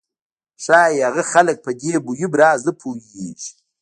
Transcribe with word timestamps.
ښایي 0.63 0.99
هغه 1.07 1.23
خلک 1.31 1.57
په 1.65 1.71
دې 1.81 1.93
مهم 2.07 2.31
راز 2.41 2.59
نه 2.67 2.73
پوهېږي 2.81 3.51